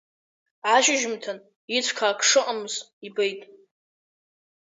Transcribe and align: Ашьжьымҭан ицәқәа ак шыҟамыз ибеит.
Ашьжьымҭан 0.73 1.39
ицәқәа 1.75 2.05
ак 2.11 2.19
шыҟамыз 2.29 2.75
ибеит. 3.07 3.41